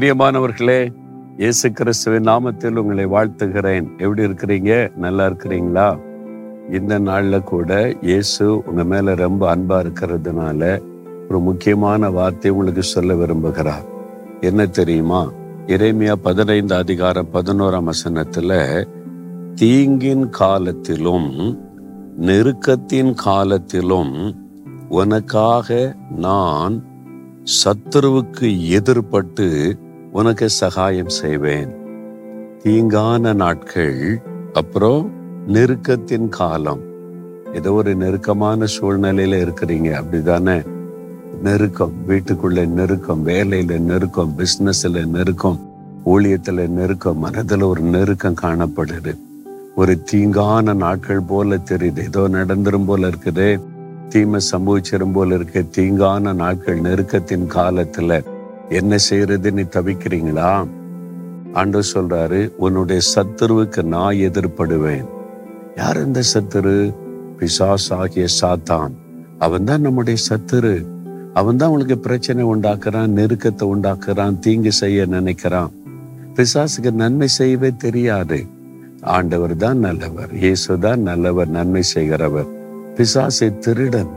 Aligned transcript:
பிரியமானவர்களே 0.00 0.94
இயேசு 1.38 1.72
கிறிஸ்துவின் 1.72 2.24
நாமத்தில் 2.24 2.76
உங்களை 2.76 3.06
வாழ்த்துகிறேன். 3.06 3.90
எப்படி 3.98 4.22
இருக்கிறீங்க? 4.22 4.96
நல்லா 4.96 5.26
இருக்கிறீங்களா? 5.26 5.98
இந்த 6.72 6.98
நாளில் 6.98 7.42
கூட 7.42 7.94
இயேசு 8.00 8.62
உங்க 8.66 8.84
மேல 8.84 9.14
ரொம்ப 9.14 9.56
அன்பா 9.56 9.86
இருக்கிறதுனால 9.86 10.82
ஒரு 11.28 11.40
முக்கியமான 11.40 12.10
வார்த்தை 12.10 12.50
உங்களுக்கு 12.50 12.82
சொல்ல 12.82 13.14
விரும்புகிறார். 13.14 13.84
என்ன 14.40 14.66
தெரியுமா? 14.66 15.32
இறைமையா 15.66 16.12
பதினைந்து 16.12 16.74
அதிகாரம் 16.74 17.28
பதினோராம் 17.32 17.90
வசனத்துல 17.90 18.84
தீங்கின் 19.60 20.28
காலத்திலும் 20.28 21.58
நெருக்கத்தின் 22.20 23.14
காலத்திலும் 23.14 24.34
உனக்காக 24.88 25.94
நான் 26.16 26.82
சத்துருவுக்கு 27.64 28.78
எதிர்பட்டு 28.78 29.72
உனக்கு 30.14 30.48
சகாயம் 30.48 31.08
செய்வேன். 31.08 31.74
தீங்கான 32.62 33.34
நாட்கள் 33.34 34.20
அப்புறம் 34.52 35.10
நெருக்கத்தின் 35.48 36.28
காலம். 36.28 36.80
ஏதோ 37.54 37.72
ஒரு 37.72 37.94
நெருக்கமான 37.94 38.64
சூழ்நிலையில 38.64 39.50
இருக்கிறீங்க 39.50 40.02
அப்படிதானே? 40.02 40.64
நெருக்கம் 41.42 41.92
வீட்டுக்குள்ள 42.08 42.66
நெருக்கம் 42.66 43.26
வேலையில 43.26 43.78
நெருக்கம் 43.78 44.34
பிசினஸ்ல 44.38 45.06
நெருக்கம் 45.06 45.72
ஊழியத்துல 46.06 46.68
நெருக்கம் 46.68 47.26
மனதுல 47.26 47.62
ஒரு 47.62 47.80
நெருக்கம் 47.80 48.36
காணப்படுது. 48.42 49.18
ஒரு 49.74 50.02
தீங்கான 50.12 50.74
நாட்கள் 50.74 51.20
போல 51.20 51.56
தெரியுது. 51.56 52.02
ஏதோ 52.02 52.20
நடந்துரும் 52.20 52.84
போல 52.84 53.08
இருக்குது. 53.08 53.60
தீமை 54.08 54.40
சம்பவிச்சிடும் 54.52 55.12
போல 55.12 55.34
இருக்கு. 55.34 55.66
தீங்கான 55.76 56.34
நாட்கள் 56.34 56.80
நெருக்கத்தின் 56.80 57.46
காலத்துல. 57.46 58.32
என்ன 58.74 58.98
செய்யறது 58.98 59.52
நீ 59.52 59.62
தவிக்கிறீங்களா? 59.62 60.68
ஆண்டு 61.52 61.80
சொல்றாரு 61.94 62.52
உன்னுடைய 62.56 63.00
சத்துருவுக்கு 63.14 63.82
நான் 63.82 64.14
எதிர்ப்படுவேன் 64.14 65.04
யார் 65.76 66.04
இந்த 66.04 66.20
சத்துரு? 66.34 66.94
பிசாஸ் 67.38 67.88
ஆகிய 67.88 68.26
சாத்தான். 68.40 68.92
அவன் 69.38 69.64
தான் 69.64 69.80
நம்முடைய 69.80 70.18
சத்துரு. 70.28 70.86
அவன் 71.34 71.56
தான் 71.56 72.00
பிரச்சனை 72.00 72.44
உண்டாக்குறான் 72.44 73.14
நெருக்கத்தை 73.18 73.64
உண்டாக்குறான் 73.74 74.38
தீங்கு 74.38 74.72
செய்ய 74.72 75.06
நினைக்கிறான். 75.06 75.72
பிசாசுக்கு 76.34 76.90
நன்மை 76.92 77.28
செய்யவே 77.28 77.70
தெரியாது. 77.76 78.46
ஆண்டவர் 79.00 79.56
தான் 79.56 79.78
நல்லவர் 79.78 80.32
இயேசு 80.34 80.78
தான் 80.78 81.00
நல்லவர் 81.00 81.48
நன்மை 81.48 81.82
செய்கிறவர். 81.82 82.50
பிசாசை 82.96 83.58
திருடன் 83.58 84.12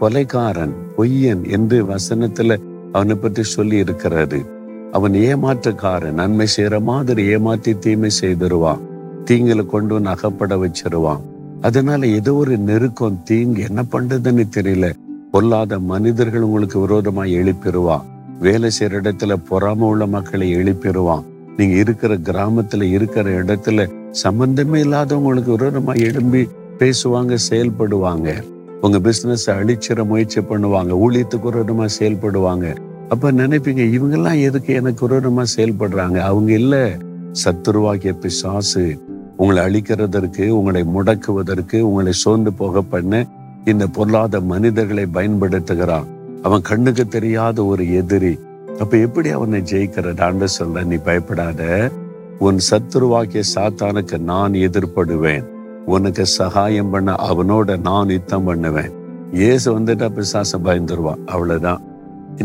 கொலைக்காரன் 0.00 0.74
பொய்யன் 0.96 1.44
என்று 1.48 1.84
வசனத்துல 1.84 2.58
அவனை 2.92 3.14
பற்றி 3.14 3.42
சொல்லி 3.42 3.82
இருக்கிறாரு. 3.82 4.46
அவன் 4.92 5.12
ஏமாற்றக்காரன். 5.12 6.12
நன்மை 6.12 6.46
செய்யற 6.56 6.82
மாதிரி 6.82 7.24
ஏமாற்றி 7.24 7.78
தீமை 7.78 8.10
செய்திருவான். 8.20 8.78
தீங்குல 9.24 9.66
கொண்டு 9.66 9.94
வந்து 9.94 10.10
அகப்பட 10.10 10.56
வச்சிருவான். 10.56 11.20
அதனால 11.60 12.06
ஏதோ 12.06 12.34
ஒரு 12.34 12.56
நெருக்கம் 12.56 13.22
தீங்கு 13.24 13.62
என்ன 13.62 13.84
பண்றதுன்னு 13.92 14.44
தெரியல. 14.56 14.92
பொல்லாத 15.30 15.78
மனிதர்கள் 15.78 16.40
உங்களுக்கு 16.40 16.88
விரோதமா 16.88 17.24
எழுப்பிடுவான் 17.24 18.02
வேலை 18.40 18.70
செய்யற 18.78 18.92
இடத்துல 18.96 19.36
பொறாம 19.50 19.78
உள்ள 19.78 20.06
மக்களை 20.06 20.54
எழுப்பிடுவான் 20.54 21.24
நீங்க 21.56 21.76
இருக்கிற 21.76 22.14
கிராமத்துல 22.14 22.82
இருக்கிற 22.82 23.42
இடத்துல 23.42 23.90
சம்பந்தமே 24.10 24.82
இல்லாதவங்களுக்கு 24.82 25.56
விரோதமா 25.58 25.98
எழும்பி 26.00 26.48
பேசுவாங்க 26.78 27.36
செயல்படுவாங்க. 27.50 28.42
உங்க 28.80 28.98
பிஸ்னஸை 28.98 29.46
அழிச்சிட 29.46 30.04
முயற்சி 30.04 30.40
பண்ணுவாங்க. 30.40 30.92
ஊழியத்துக்கு 31.06 31.48
விரோதமா 31.50 31.88
செயல்படுவாங்க. 31.98 32.76
அப்ப 33.08 33.32
நினைப்பீங்க 33.32 33.98
இவங்கெல்லாம் 33.98 34.40
எதுக்கு 34.40 34.74
எனக்கு 34.74 35.08
விரோதமா 35.08 35.44
செயல்படுறாங்க? 35.56 36.18
அவங்க 36.18 36.52
இல்ல. 36.52 36.96
சத்துருவாகிய 37.44 38.12
பிசாசு 38.12 38.98
உங்களை 39.36 39.62
அழிக்கிறதற்கு 39.64 40.48
உங்களை 40.48 40.84
முடக்குவதற்கு 40.84 41.80
உங்களை 41.80 42.12
சோர்ந்து 42.12 42.52
போக 42.52 42.82
பண்ண 42.82 43.26
இந்த 43.64 43.86
பொருளாத 43.86 44.40
மனிதர்களை 44.40 45.06
பயன்படுத்துகிறான். 45.14 46.04
அவன் 46.42 46.60
கண்ணுக்கு 46.60 47.08
தெரியாத 47.08 47.64
ஒரு 47.64 47.94
எதிரி. 47.94 48.38
அப்ப 48.80 48.96
எப்படி 48.96 49.28
அவனை 49.30 49.60
ஜெயிக்கிறது? 49.60 50.20
ஆண்டு 50.20 50.46
சொல்ற 50.58 50.84
நீ 50.84 50.94
பயப்படாத. 50.94 51.90
உன் 52.38 52.58
சத்துருவாக்கிய 52.70 53.42
சாத்தானுக்கு 53.54 54.18
நான் 54.18 54.52
எதிர்ப்படுவேன் 54.52 55.44
உனக்கு 55.86 56.26
சகாயம் 56.26 56.90
பண்ண 56.90 57.12
அவனோட 57.12 57.78
நான் 57.80 58.08
யுத்தம் 58.08 58.44
பண்ணுவேன். 58.44 58.92
இயேசு 59.32 59.66
வந்துட்டா 59.78 60.08
பிசாச 60.16 60.58
பயந்துருவான். 60.64 61.22
அவ்வளவுதான். 61.26 61.82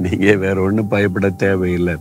நீங்க 0.04 0.36
வேற 0.36 0.62
ஒன்றும் 0.62 0.88
பயப்பட 0.88 1.30
தேவையில்லை. 1.30 1.96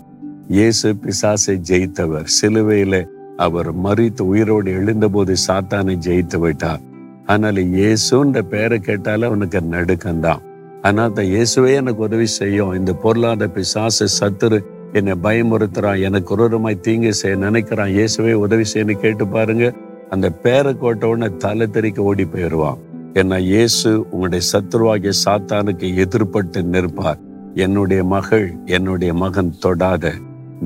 இயேசு 0.48 0.94
பிசாசை 1.04 1.54
ஜெயித்தவர். 1.70 2.28
சிலுவையில 2.36 3.08
அவர் 3.36 3.70
மறித்து 3.84 4.20
உயிரோடு 4.20 4.70
எழுந்தபோது 4.72 5.34
சாத்தானை 5.46 5.94
ஜெயித்து 6.06 6.38
விட்டார். 6.38 6.80
அதனால 7.26 7.60
இயேசுன்ற 7.60 8.40
பேரை 8.42 8.78
கேட்டாலே 8.78 9.26
அவனுக்கு 9.26 9.60
நடுக்கம்தான். 9.60 10.42
ஆனால் 10.82 11.12
தான் 11.12 11.24
இயேசுவே 11.24 11.72
எனக்கு 11.74 12.02
உதவி 12.02 12.26
செய்யும். 12.26 12.74
இந்த 12.74 12.92
பொருளாத 12.92 13.48
பிசாசு 13.48 14.06
சத்துரு 14.20 14.58
என்னை 14.92 15.14
பயமுறுத்துறான். 15.22 16.00
எனக்கு 16.00 16.30
உருவமாய் 16.36 16.80
தீங்கு 16.80 17.12
செய்ய 17.14 17.36
நினைக்கிறான். 17.36 17.92
இயேசுவே 17.98 18.32
உதவி 18.32 18.64
செய்யன்னு 18.74 18.96
கேட்டு 19.04 19.26
பாருங்க. 19.26 19.66
அந்த 20.10 20.31
பேரை 20.31 20.76
கோட்ட 20.82 21.37
தலை 21.37 21.66
தெறிக்க 21.66 22.03
ஓடி 22.03 22.25
போயிடுவான் 22.25 22.78
ஏன்னா 23.15 23.38
இயேசு 23.38 24.06
உங்களுடைய 24.10 24.47
சத்ருவாகிய 24.53 25.12
சாத்தானுக்கு 25.25 25.87
எதிர்பட்டு 26.04 26.62
நிற்பார். 26.62 27.19
என்னுடைய 27.54 28.04
மகள் 28.04 28.54
என்னுடைய 28.66 29.15
மகன் 29.15 29.54
தொடாத 29.60 30.12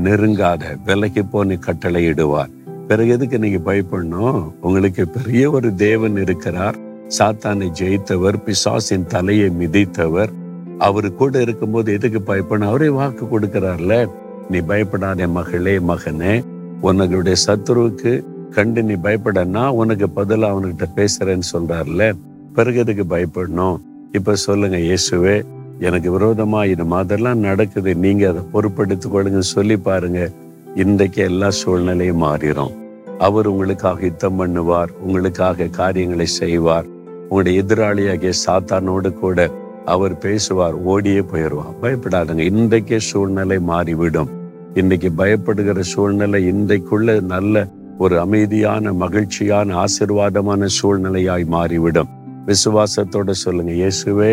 நெருங்காத 0.05 0.65
விலகி 0.85 1.21
போன்னு 1.21 1.59
கட்டளையிடுவார் 1.67 2.51
பிறகு 2.89 3.09
எதுக்கு 3.09 3.39
நீங்க 3.39 3.73
பயப்படணும்? 3.73 4.53
உங்களுக்கு 4.61 5.09
பெரிய 5.09 5.51
ஒரு 5.51 5.75
தேவன் 5.75 6.17
இருக்கிறார். 6.17 6.77
சாத்தானை 7.19 7.69
ஜெயித்தவர் 7.81 8.37
பிசாசின் 8.37 9.07
தலையை 9.07 9.49
மிதித்தவர். 9.51 10.33
அவரு 10.79 11.15
கூட 11.15 11.41
இருக்கும்போது 11.41 11.93
எதுக்கு 11.93 12.21
பயப்படணும்? 12.27 12.73
அவரே 12.73 12.89
வாக்கு 12.89 13.25
கொடுக்கிறார்ல. 13.25 14.11
நீ 14.51 14.59
பயப்படாத 14.59 15.29
மகளே 15.29 15.79
மகனே. 15.79 16.45
உன்னுடைய 16.81 17.37
சத்ருவுக்கு 17.47 18.13
கண்டு 18.55 18.83
நீ 18.83 18.95
பயப்படனா 19.03 19.69
உனக்கு 19.69 20.09
பதில் 20.09 20.43
அவன்கிட்ட 20.43 20.85
பேசுறேன்னு 20.97 21.47
சொல்றாருல 21.53 22.13
பிறகு 22.55 22.79
எதுக்கு 22.79 23.05
பயப்படணும்? 23.17 23.79
இப்ப 24.13 24.35
சொல்லுங்க 24.35 24.77
இயேசுவே 24.77 25.43
எனக்கு 25.79 26.09
விரோதமா 26.19 26.61
இது 26.67 26.85
மாதிரிலாம் 26.85 27.45
நடக்குது. 27.49 27.95
நீங்க 27.95 28.23
அதை 28.29 28.43
பொறுப்படுத்திக் 28.53 29.13
கொள்ளுங்க 29.15 29.39
சொல்லி 29.39 29.77
பாருங்க. 29.77 30.31
இன்றைக்கு 30.75 31.23
எல்லா 31.23 31.51
சூழ்நிலையும் 31.51 32.23
மாறிடும் 32.23 32.73
அவர் 33.19 33.47
உங்களுக்காக 33.47 34.05
யுத்தம் 34.05 34.39
பண்ணுவார். 34.41 34.91
உங்களுக்காக 35.01 35.67
காரியங்களை 35.67 36.27
செய்வார். 36.27 36.87
உங்களுடைய 37.23 37.63
எதிராளியாகிய 37.63 38.33
சாத்தானோடு 38.47 39.13
கூட 39.13 39.51
அவர் 39.85 40.19
பேசுவார். 40.19 40.75
ஓடியே 40.75 41.21
போயிடுவார். 41.21 41.75
பயப்படாதுங்க. 41.83 42.45
இன்றைக்கே 42.53 42.97
சூழ்நிலை 42.97 43.59
மாறிவிடும். 43.59 44.31
இன்னைக்கு 44.75 45.11
பயப்படுகிற 45.19 45.81
சூழ்நிலை 45.81 46.41
இன்றைக்குள்ள 46.53 47.21
நல்ல 47.21 47.67
ஒரு 47.99 48.21
அமைதியான 48.21 48.93
மகிழ்ச்சியான 49.03 49.75
ஆசிர்வாதமான 49.85 50.69
சூழ்நிலையாய் 50.79 51.45
மாறிவிடும். 51.55 52.11
விசுவாசத்தோட 52.49 53.31
சொல்லுங்க 53.45 53.73
இயேசுவே 53.83 54.33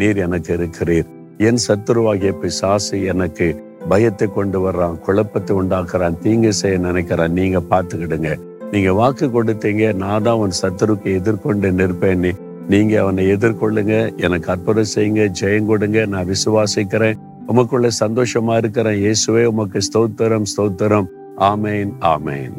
நீர் 0.00 0.18
எனக்கு 0.26 0.50
இருக்கிறீர். 0.56 1.08
என் 1.38 1.62
சத்துருவாகிய 1.66 2.32
பிசாசு 2.42 2.96
எனக்கு 3.12 3.46
பயத்தை 3.90 4.26
கொண்டு 4.36 4.58
வர்றான் 4.66 4.98
குழப்பத்தை 5.06 5.52
உண்டாக்குறான் 5.60 6.18
தீங்கு 6.24 6.52
செய்ய 6.60 6.78
நினைக்கிறான். 6.78 7.36
நீங்க 7.40 7.58
பார்த்துக்கிடுங்க. 7.72 8.30
நீங்க 8.72 8.92
வாக்கு 9.00 9.26
கொடுத்தீங்க 9.36 9.84
நான் 10.04 10.24
தான் 10.26 10.40
உன் 10.44 10.58
சத்துருக்கு 10.62 11.10
எதிர்கொண்டு 11.20 11.68
நிற்பேன்னு 11.80 12.32
நீங்க 12.72 12.94
அவனை 13.02 13.22
எதிர்கொள்ளுங்க 13.34 14.14
எனக்கு 14.26 14.50
அற்புதம் 14.54 14.92
செய்யுங்க 14.94 15.24
ஜெயம் 15.40 15.70
கொடுங்க 15.72 16.06
நான் 16.14 16.30
விசுவாசிக்கிறேன். 16.34 17.20
உமக்குள்ள 17.52 17.90
சந்தோஷமா 18.04 18.56
இருக்கிறேன். 18.62 18.98
இயேசுவே 19.04 19.44
உமக்கு 19.52 19.80
ஸ்தோத்திரம் 19.88 20.48
ஸ்தோத்திரம். 20.54 21.08
ஆமேன் 21.52 21.92
ஆமேன். 22.14 22.56